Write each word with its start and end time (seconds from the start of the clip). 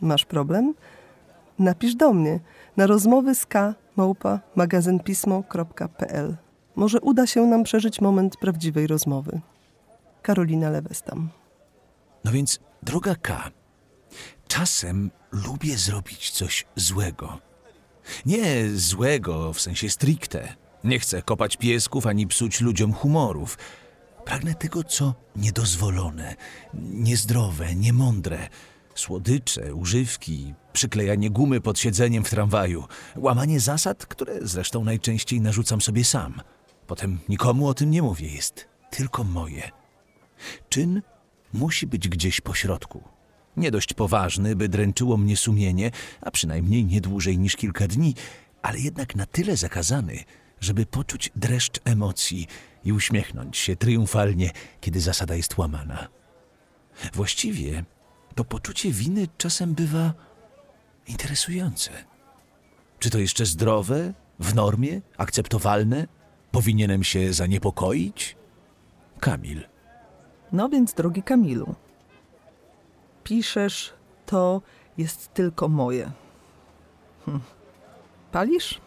Masz 0.00 0.24
problem? 0.24 0.74
Napisz 1.58 1.94
do 1.94 2.12
mnie 2.12 2.40
na 2.76 2.86
rozmowy 2.86 3.34
z 3.34 3.46
k 3.46 3.74
małpa 3.96 4.40
magazynpismo.pl. 4.56 6.36
Może 6.76 7.00
uda 7.00 7.26
się 7.26 7.46
nam 7.46 7.64
przeżyć 7.64 8.00
moment 8.00 8.36
prawdziwej 8.36 8.86
rozmowy. 8.86 9.40
Karolina 10.22 10.70
Lewestam. 10.70 11.28
No 12.24 12.32
więc, 12.32 12.60
droga 12.82 13.14
K, 13.14 13.50
czasem 14.48 15.10
lubię 15.32 15.76
zrobić 15.76 16.30
coś 16.30 16.66
złego. 16.76 17.38
Nie 18.26 18.68
złego 18.74 19.52
w 19.52 19.60
sensie 19.60 19.90
stricte. 19.90 20.48
Nie 20.84 20.98
chcę 20.98 21.22
kopać 21.22 21.56
piesków 21.56 22.06
ani 22.06 22.26
psuć 22.26 22.60
ludziom 22.60 22.92
humorów. 22.92 23.58
Pragnę 24.24 24.54
tego, 24.54 24.84
co 24.84 25.14
niedozwolone, 25.36 26.36
niezdrowe, 26.74 27.74
niemądre. 27.74 28.48
Słodycze, 28.98 29.74
używki, 29.74 30.54
przyklejanie 30.72 31.30
gumy 31.30 31.60
pod 31.60 31.78
siedzeniem 31.78 32.24
w 32.24 32.30
tramwaju, 32.30 32.84
łamanie 33.16 33.60
zasad, 33.60 34.06
które 34.06 34.38
zresztą 34.42 34.84
najczęściej 34.84 35.40
narzucam 35.40 35.80
sobie 35.80 36.04
sam. 36.04 36.40
Potem 36.86 37.18
nikomu 37.28 37.68
o 37.68 37.74
tym 37.74 37.90
nie 37.90 38.02
mówię, 38.02 38.28
jest 38.28 38.68
tylko 38.90 39.24
moje. 39.24 39.70
Czyn 40.68 41.02
musi 41.52 41.86
być 41.86 42.08
gdzieś 42.08 42.40
po 42.40 42.54
środku. 42.54 43.02
Nie 43.56 43.70
dość 43.70 43.94
poważny, 43.94 44.56
by 44.56 44.68
dręczyło 44.68 45.16
mnie 45.16 45.36
sumienie, 45.36 45.90
a 46.20 46.30
przynajmniej 46.30 46.84
nie 46.84 47.00
dłużej 47.00 47.38
niż 47.38 47.56
kilka 47.56 47.88
dni, 47.88 48.14
ale 48.62 48.78
jednak 48.78 49.16
na 49.16 49.26
tyle 49.26 49.56
zakazany, 49.56 50.24
żeby 50.60 50.86
poczuć 50.86 51.30
dreszcz 51.36 51.80
emocji 51.84 52.46
i 52.84 52.92
uśmiechnąć 52.92 53.56
się 53.56 53.76
triumfalnie, 53.76 54.50
kiedy 54.80 55.00
zasada 55.00 55.34
jest 55.34 55.58
łamana. 55.58 56.08
Właściwie 57.14 57.84
to 58.38 58.44
poczucie 58.44 58.90
winy 58.90 59.28
czasem 59.38 59.74
bywa 59.74 60.12
interesujące. 61.06 61.90
Czy 62.98 63.10
to 63.10 63.18
jeszcze 63.18 63.46
zdrowe, 63.46 64.14
w 64.40 64.54
normie, 64.54 65.00
akceptowalne? 65.16 66.06
Powinienem 66.50 67.04
się 67.04 67.32
zaniepokoić? 67.32 68.36
Kamil. 69.20 69.64
No 70.52 70.68
więc, 70.68 70.94
drogi 70.94 71.22
Kamilu, 71.22 71.74
piszesz, 73.24 73.94
to 74.26 74.62
jest 74.98 75.34
tylko 75.34 75.68
moje. 75.68 76.10
Hm. 77.24 77.40
Palisz? 78.32 78.80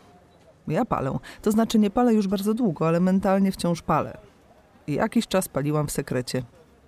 Ja 0.67 0.85
palę. 0.85 1.19
To 1.41 1.51
znaczy 1.51 1.79
nie 1.79 1.89
palę 1.89 2.13
już 2.13 2.27
bardzo 2.27 2.53
długo, 2.53 2.87
ale 2.87 2.99
mentalnie 2.99 3.51
wciąż 3.51 3.81
palę. 3.81 4.17
I 4.87 4.93
jakiś 4.93 5.27
czas 5.27 5.47
paliłam 5.47 5.87
w 5.87 5.91
sekrecie. 5.91 6.43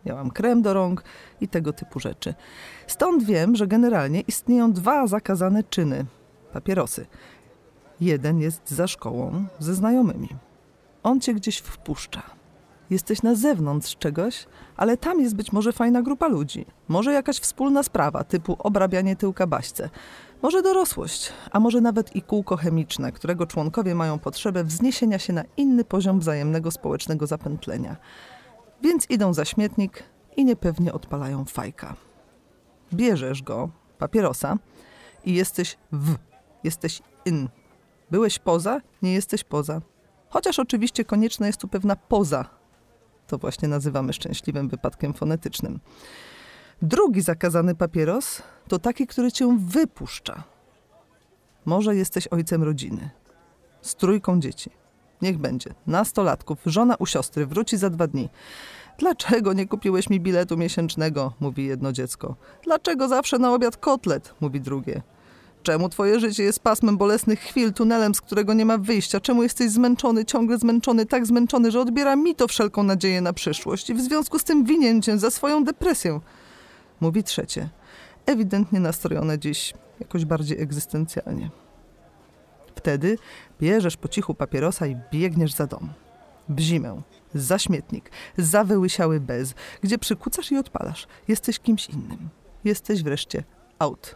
Miałam 0.06 0.32
krem 0.32 0.62
do 0.62 0.74
rąk 0.74 1.04
i 1.42 1.48
tego 1.48 1.74
typu 1.74 2.00
rzeczy. 2.00 2.34
Stąd 2.88 3.24
wiem, 3.24 3.56
że 3.56 3.68
generalnie 3.68 4.22
istnieją 4.22 4.74
dwa 4.74 5.08
zakazane 5.08 5.64
czyny 5.64 6.06
papierosy. 6.54 7.06
Jeden 8.02 8.40
jest 8.40 8.70
za 8.70 8.88
szkołą 8.88 9.46
ze 9.60 9.74
znajomymi. 9.74 10.30
On 11.04 11.20
cię 11.20 11.34
gdzieś 11.34 11.58
wpuszcza. 11.58 12.22
Jesteś 12.90 13.24
na 13.24 13.36
zewnątrz 13.36 13.98
czegoś, 13.98 14.46
ale 14.78 14.98
tam 14.98 15.20
jest 15.20 15.36
być 15.36 15.52
może 15.52 15.72
fajna 15.72 16.02
grupa 16.02 16.28
ludzi. 16.28 16.66
Może 16.88 17.14
jakaś 17.14 17.40
wspólna 17.40 17.84
sprawa, 17.84 18.24
typu 18.24 18.56
obrabianie 18.60 19.16
tyłka 19.16 19.48
baśce. 19.48 19.90
Może 20.42 20.62
dorosłość, 20.62 21.34
a 21.52 21.60
może 21.60 21.82
nawet 21.82 22.16
i 22.16 22.22
kółko 22.22 22.58
chemiczne, 22.58 23.12
którego 23.12 23.46
członkowie 23.46 23.96
mają 23.96 24.20
potrzebę 24.20 24.64
wzniesienia 24.64 25.20
się 25.20 25.34
na 25.34 25.44
inny 25.58 25.84
poziom 25.86 26.20
wzajemnego 26.20 26.72
społecznego 26.72 27.28
zapętlenia. 27.28 27.96
Więc 28.84 29.10
idą 29.10 29.34
za 29.34 29.46
śmietnik 29.46 30.04
i 30.38 30.46
niepewnie 30.46 30.94
odpalają 30.94 31.46
fajka. 31.46 31.96
Bierzesz 32.94 33.44
go, 33.44 33.70
papierosa, 33.98 34.58
i 35.26 35.34
jesteś 35.34 35.78
w, 35.92 36.16
jesteś 36.64 37.02
in. 37.26 37.50
Byłeś 38.12 38.40
poza, 38.40 38.82
nie 39.02 39.14
jesteś 39.14 39.44
poza. 39.44 39.82
Chociaż 40.30 40.60
oczywiście 40.60 41.06
konieczna 41.06 41.48
jest 41.48 41.60
tu 41.60 41.68
pewna 41.68 41.96
poza. 41.96 42.46
To 43.28 43.38
właśnie 43.38 43.68
nazywamy 43.68 44.14
szczęśliwym 44.14 44.70
wypadkiem 44.70 45.14
fonetycznym. 45.14 45.80
Drugi 46.82 47.22
zakazany 47.22 47.76
papieros 47.76 48.42
to 48.68 48.80
taki, 48.80 49.08
który 49.08 49.32
cię 49.32 49.58
wypuszcza. 49.68 50.44
Może 51.66 51.96
jesteś 51.96 52.28
ojcem 52.28 52.64
rodziny, 52.64 53.10
z 53.82 53.96
trójką 53.96 54.40
dzieci. 54.40 54.83
Niech 55.24 55.38
będzie. 55.38 55.74
Nastolatków, 55.88 56.60
żona 56.66 56.96
u 57.00 57.06
siostry, 57.06 57.46
wróci 57.46 57.78
za 57.78 57.90
dwa 57.90 58.08
dni. 58.08 58.30
Dlaczego 58.98 59.54
nie 59.54 59.68
kupiłeś 59.68 60.10
mi 60.10 60.20
biletu 60.20 60.58
miesięcznego? 60.58 61.34
mówi 61.40 61.66
jedno 61.66 61.92
dziecko. 61.92 62.36
Dlaczego 62.64 63.08
zawsze 63.08 63.40
na 63.40 63.54
obiad 63.54 63.78
kotlet? 63.78 64.34
mówi 64.42 64.62
drugie. 64.62 65.02
Czemu 65.64 65.90
twoje 65.90 66.20
życie 66.20 66.44
jest 66.44 66.60
pasmem 66.60 66.98
bolesnych 66.98 67.40
chwil, 67.40 67.74
tunelem, 67.74 68.16
z 68.16 68.22
którego 68.22 68.54
nie 68.54 68.66
ma 68.66 68.78
wyjścia? 68.78 69.20
Czemu 69.20 69.44
jesteś 69.44 69.72
zmęczony, 69.72 70.26
ciągle 70.26 70.58
zmęczony, 70.58 71.06
tak 71.06 71.26
zmęczony, 71.26 71.72
że 71.72 71.80
odbiera 71.80 72.16
mi 72.16 72.36
to 72.36 72.48
wszelką 72.48 72.84
nadzieję 72.84 73.22
na 73.22 73.34
przyszłość 73.34 73.90
i 73.90 73.94
w 73.94 74.02
związku 74.02 74.40
z 74.40 74.44
tym 74.44 74.64
winien 74.64 75.02
cię 75.02 75.18
za 75.18 75.32
swoją 75.32 75.64
depresję? 75.64 76.20
Mówi 77.02 77.24
trzecie, 77.24 77.70
ewidentnie 78.26 78.80
nastrojone 78.80 79.40
dziś 79.40 79.74
jakoś 80.00 80.26
bardziej 80.26 80.62
egzystencjalnie. 80.62 81.63
Wtedy 82.76 83.18
bierzesz 83.62 83.98
po 83.98 84.08
cichu 84.08 84.34
papierosa 84.34 84.88
i 84.88 84.98
biegniesz 85.12 85.54
za 85.54 85.68
dom. 85.68 85.90
W 86.50 86.60
zimę, 86.60 87.02
za 87.34 87.60
śmietnik, 87.60 88.12
za 88.38 88.64
wyłysiały 88.64 89.20
bez, 89.20 89.54
gdzie 89.82 89.98
przykucasz 89.98 90.52
i 90.52 90.58
odpalasz. 90.58 91.08
Jesteś 91.28 91.60
kimś 91.60 91.90
innym. 91.90 92.30
Jesteś 92.64 93.04
wreszcie 93.04 93.44
out. 93.80 94.16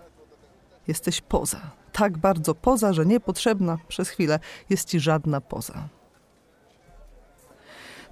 Jesteś 0.87 1.21
poza. 1.21 1.61
Tak 1.91 2.17
bardzo 2.17 2.55
poza, 2.55 2.93
że 2.93 3.05
niepotrzebna 3.05 3.77
przez 3.87 4.09
chwilę 4.09 4.39
jest 4.69 4.87
ci 4.87 4.99
żadna 4.99 5.41
poza. 5.41 5.89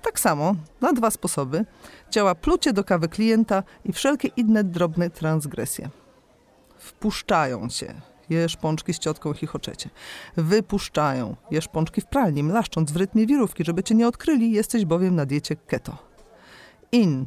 Tak 0.01 0.19
samo, 0.19 0.55
na 0.81 0.93
dwa 0.93 1.11
sposoby, 1.11 1.65
działa 2.11 2.35
plucie 2.35 2.73
do 2.73 2.83
kawy 2.83 3.07
klienta 3.09 3.63
i 3.85 3.93
wszelkie 3.93 4.27
inne 4.27 4.63
drobne 4.63 5.09
transgresje. 5.09 5.89
Wpuszczają 6.77 7.69
cię, 7.69 7.95
jesz 8.29 8.57
pączki 8.57 8.93
z 8.93 8.99
ciotką 8.99 9.33
chichoczecie. 9.33 9.89
Wypuszczają, 10.37 11.35
jesz 11.51 11.67
pączki 11.67 12.01
w 12.01 12.05
pralni, 12.05 12.43
mlaszcząc 12.43 12.91
w 12.91 12.95
rytmie 12.95 13.25
wirówki, 13.25 13.65
żeby 13.65 13.83
cię 13.83 13.95
nie 13.95 14.07
odkryli, 14.07 14.51
jesteś 14.51 14.85
bowiem 14.85 15.15
na 15.15 15.25
diecie 15.25 15.55
keto. 15.55 15.97
In, 16.91 17.25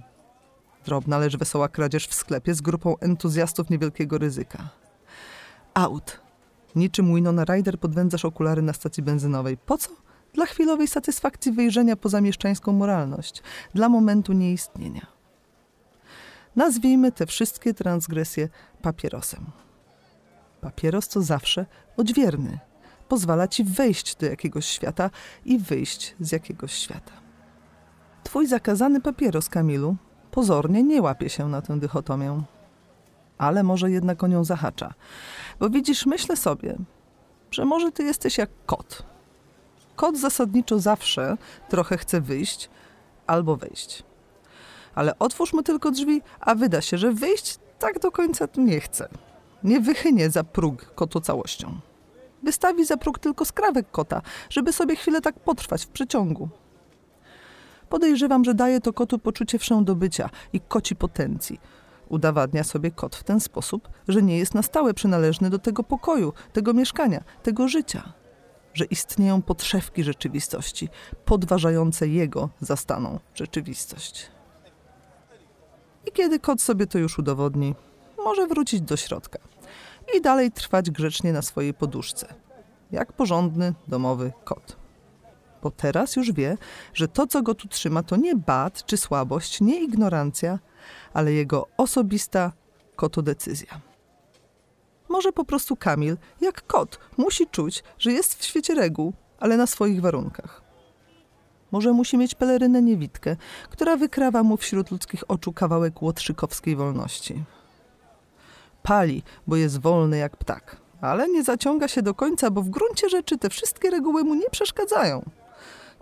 drobna, 0.84 1.18
lecz 1.18 1.36
wesoła 1.36 1.68
kradzież 1.68 2.06
w 2.06 2.14
sklepie 2.14 2.54
z 2.54 2.60
grupą 2.60 2.98
entuzjastów 2.98 3.70
niewielkiego 3.70 4.18
ryzyka. 4.18 4.68
Out, 5.74 6.20
niczym 6.76 7.14
Winona 7.14 7.44
Ryder 7.44 7.78
podwędzasz 7.78 8.24
okulary 8.24 8.62
na 8.62 8.72
stacji 8.72 9.02
benzynowej. 9.02 9.56
Po 9.56 9.78
co? 9.78 9.90
Dla 10.32 10.46
chwilowej 10.46 10.88
satysfakcji 10.88 11.52
wyjrzenia 11.52 11.96
poza 11.96 12.20
mieszczańską 12.20 12.72
moralność, 12.72 13.42
dla 13.74 13.88
momentu 13.88 14.32
nieistnienia. 14.32 15.06
Nazwijmy 16.56 17.12
te 17.12 17.26
wszystkie 17.26 17.74
transgresje 17.74 18.48
papierosem. 18.82 19.46
Papieros 20.60 21.08
to 21.08 21.22
zawsze 21.22 21.66
odźwierny. 21.96 22.58
Pozwala 23.08 23.48
ci 23.48 23.64
wejść 23.64 24.16
do 24.16 24.26
jakiegoś 24.26 24.66
świata 24.66 25.10
i 25.44 25.58
wyjść 25.58 26.16
z 26.20 26.32
jakiegoś 26.32 26.72
świata. 26.72 27.12
Twój 28.24 28.46
zakazany 28.46 29.00
papieros, 29.00 29.48
Kamilu, 29.48 29.96
pozornie 30.30 30.82
nie 30.82 31.02
łapie 31.02 31.28
się 31.28 31.48
na 31.48 31.62
tę 31.62 31.78
dychotomię. 31.78 32.42
Ale 33.38 33.62
może 33.62 33.90
jednak 33.90 34.24
o 34.24 34.26
nią 34.26 34.44
zahacza. 34.44 34.94
Bo 35.60 35.70
widzisz, 35.70 36.06
myślę 36.06 36.36
sobie, 36.36 36.76
że 37.50 37.64
może 37.64 37.92
ty 37.92 38.02
jesteś 38.02 38.38
jak 38.38 38.50
kot. 38.66 39.02
Kot 39.96 40.18
zasadniczo 40.18 40.78
zawsze 40.78 41.36
trochę 41.68 41.98
chce 41.98 42.20
wyjść 42.20 42.70
albo 43.26 43.56
wejść. 43.56 44.02
Ale 44.94 45.18
otwórz 45.18 45.52
mu 45.52 45.62
tylko 45.62 45.90
drzwi, 45.90 46.22
a 46.40 46.54
wyda 46.54 46.80
się, 46.80 46.98
że 46.98 47.12
wyjść 47.12 47.58
tak 47.78 47.98
do 47.98 48.10
końca 48.10 48.48
nie 48.56 48.80
chce 48.80 49.08
nie 49.62 49.80
wychynie 49.80 50.30
za 50.30 50.44
próg 50.44 50.94
kotu 50.94 51.20
całością. 51.20 51.80
Wystawi 52.42 52.84
za 52.84 52.96
próg 52.96 53.18
tylko 53.18 53.44
skrawek 53.44 53.90
kota, 53.90 54.22
żeby 54.50 54.72
sobie 54.72 54.96
chwilę 54.96 55.20
tak 55.20 55.40
potrwać 55.40 55.84
w 55.84 55.88
przeciągu. 55.88 56.48
Podejrzewam, 57.88 58.44
że 58.44 58.54
daje 58.54 58.80
to 58.80 58.92
kotu 58.92 59.18
poczucie 59.18 59.58
wszędobycia 59.58 60.30
i 60.52 60.60
koci 60.60 60.96
potencji. 60.96 61.60
Udowadnia 62.08 62.64
sobie 62.64 62.90
kot 62.90 63.16
w 63.16 63.24
ten 63.24 63.40
sposób, 63.40 63.88
że 64.08 64.22
nie 64.22 64.38
jest 64.38 64.54
na 64.54 64.62
stałe 64.62 64.94
przynależny 64.94 65.50
do 65.50 65.58
tego 65.58 65.84
pokoju, 65.84 66.32
tego 66.52 66.74
mieszkania, 66.74 67.24
tego 67.42 67.68
życia. 67.68 68.12
Że 68.74 68.84
istnieją 68.84 69.42
podszewki 69.42 70.04
rzeczywistości, 70.04 70.88
podważające 71.24 72.08
jego 72.08 72.48
zastaną 72.60 73.20
rzeczywistość. 73.34 74.30
I 76.06 76.12
kiedy 76.12 76.40
kot 76.40 76.62
sobie 76.62 76.86
to 76.86 76.98
już 76.98 77.18
udowodni, 77.18 77.74
może 78.28 78.46
wrócić 78.46 78.80
do 78.80 78.96
środka 78.96 79.38
i 80.16 80.20
dalej 80.20 80.52
trwać 80.52 80.90
grzecznie 80.90 81.32
na 81.32 81.42
swojej 81.42 81.74
poduszce, 81.74 82.34
jak 82.90 83.12
porządny 83.12 83.74
domowy 83.86 84.32
kot. 84.44 84.76
Bo 85.62 85.70
teraz 85.70 86.16
już 86.16 86.32
wie, 86.32 86.58
że 86.94 87.08
to, 87.08 87.26
co 87.26 87.42
go 87.42 87.54
tu 87.54 87.68
trzyma, 87.68 88.02
to 88.02 88.16
nie 88.16 88.36
bat 88.36 88.84
czy 88.86 88.96
słabość, 88.96 89.60
nie 89.60 89.84
ignorancja, 89.84 90.58
ale 91.12 91.32
jego 91.32 91.66
osobista 91.76 92.52
kotodecyzja. 92.96 93.80
Może 95.08 95.32
po 95.32 95.44
prostu 95.44 95.76
Kamil, 95.76 96.16
jak 96.40 96.66
kot, 96.66 96.98
musi 97.16 97.46
czuć, 97.46 97.84
że 97.98 98.12
jest 98.12 98.34
w 98.34 98.44
świecie 98.44 98.74
reguł, 98.74 99.12
ale 99.40 99.56
na 99.56 99.66
swoich 99.66 100.00
warunkach. 100.00 100.62
Może 101.70 101.92
musi 101.92 102.18
mieć 102.18 102.34
pelerynę 102.34 102.82
niewidkę, 102.82 103.36
która 103.70 103.96
wykrawa 103.96 104.42
mu 104.42 104.56
wśród 104.56 104.90
ludzkich 104.90 105.30
oczu 105.30 105.52
kawałek 105.52 106.02
łotrzykowskiej 106.02 106.76
wolności. 106.76 107.44
Pali, 108.88 109.22
bo 109.46 109.56
jest 109.56 109.80
wolny 109.80 110.18
jak 110.18 110.36
ptak, 110.36 110.76
ale 111.00 111.28
nie 111.28 111.44
zaciąga 111.44 111.88
się 111.88 112.02
do 112.02 112.14
końca, 112.14 112.50
bo 112.50 112.62
w 112.62 112.68
gruncie 112.68 113.08
rzeczy 113.08 113.38
te 113.38 113.50
wszystkie 113.50 113.90
reguły 113.90 114.24
mu 114.24 114.34
nie 114.34 114.50
przeszkadzają. 114.50 115.30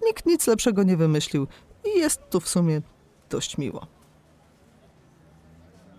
Nikt 0.05 0.27
nic 0.27 0.47
lepszego 0.47 0.83
nie 0.83 0.97
wymyślił 0.97 1.47
i 1.85 1.99
jest 1.99 2.21
tu 2.31 2.41
w 2.41 2.49
sumie 2.49 2.83
dość 3.31 3.59
miło. 3.59 3.87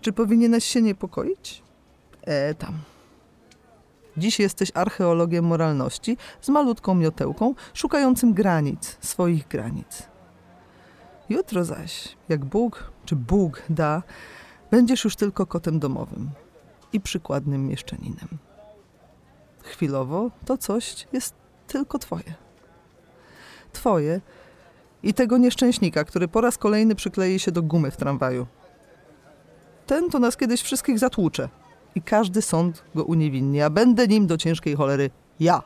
Czy 0.00 0.12
powinieneś 0.12 0.64
się 0.64 0.82
niepokoić? 0.82 1.62
E, 2.22 2.54
tam. 2.54 2.78
Dziś 4.16 4.38
jesteś 4.38 4.70
archeologiem 4.74 5.44
moralności 5.44 6.16
z 6.40 6.48
malutką 6.48 6.94
miotełką, 6.94 7.54
szukającym 7.74 8.34
granic, 8.34 8.96
swoich 9.00 9.48
granic. 9.48 10.08
Jutro 11.28 11.64
zaś, 11.64 12.16
jak 12.28 12.44
Bóg 12.44 12.92
czy 13.04 13.16
Bóg 13.16 13.62
da, 13.70 14.02
będziesz 14.70 15.04
już 15.04 15.16
tylko 15.16 15.46
kotem 15.46 15.78
domowym 15.78 16.30
i 16.92 17.00
przykładnym 17.00 17.66
mieszczaninem. 17.66 18.28
Chwilowo 19.62 20.30
to 20.44 20.58
coś 20.58 21.06
jest 21.12 21.34
tylko 21.66 21.98
twoje. 21.98 22.34
Twoje 23.72 24.20
i 25.02 25.14
tego 25.14 25.38
nieszczęśnika, 25.38 26.04
który 26.04 26.28
po 26.28 26.40
raz 26.40 26.58
kolejny 26.58 26.94
przyklei 26.94 27.38
się 27.38 27.52
do 27.52 27.62
gumy 27.62 27.90
w 27.90 27.96
tramwaju. 27.96 28.46
Ten 29.86 30.10
to 30.10 30.18
nas 30.18 30.36
kiedyś 30.36 30.62
wszystkich 30.62 30.98
zatłucze 30.98 31.48
i 31.94 32.02
każdy 32.02 32.42
sąd 32.42 32.84
go 32.94 33.04
uniewinni, 33.04 33.62
a 33.62 33.70
będę 33.70 34.06
nim 34.06 34.26
do 34.26 34.36
ciężkiej 34.36 34.76
cholery 34.76 35.10
ja. 35.40 35.62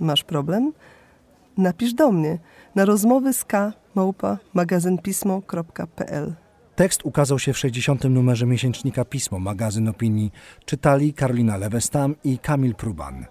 Masz 0.00 0.24
problem? 0.24 0.72
Napisz 1.56 1.94
do 1.94 2.12
mnie 2.12 2.38
na 2.74 2.84
rozmowy 2.84 3.32
z 3.32 3.44
k 3.44 3.72
małpa 3.94 4.38
magazynpismo.pl. 4.54 6.34
Tekst 6.78 7.04
ukazał 7.04 7.38
się 7.38 7.52
w 7.52 7.58
60. 7.58 8.04
numerze 8.04 8.46
miesięcznika 8.46 9.04
Pismo, 9.04 9.38
magazyn 9.38 9.88
opinii. 9.88 10.32
Czytali 10.64 11.12
Karolina 11.12 11.56
Lewestam 11.56 12.14
i 12.24 12.38
Kamil 12.38 12.74
Pruban. 12.74 13.26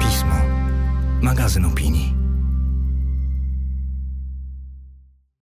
Pismo. 0.00 0.34
Magazyn 1.22 1.64
opinii. 1.64 2.17